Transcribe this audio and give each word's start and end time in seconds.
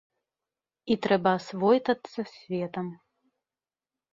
І 0.95 0.95
трэба 1.03 1.29
асвойтацца 1.39 2.17
з 2.19 2.27
светам. 2.39 2.87